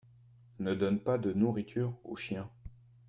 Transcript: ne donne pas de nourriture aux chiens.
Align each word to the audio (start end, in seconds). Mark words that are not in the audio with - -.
ne 0.59 0.73
donne 0.73 0.99
pas 0.99 1.19
de 1.19 1.31
nourriture 1.31 1.93
aux 2.05 2.15
chiens. 2.15 2.49